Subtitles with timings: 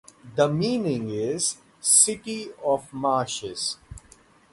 [0.35, 3.77] The meaning is 'City of Marshes'.